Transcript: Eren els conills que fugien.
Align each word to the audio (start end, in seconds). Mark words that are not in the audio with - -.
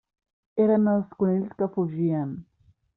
Eren 0.65 0.89
els 0.95 1.13
conills 1.21 1.55
que 1.61 1.71
fugien. 1.77 2.37